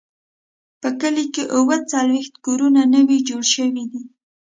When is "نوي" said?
2.95-3.17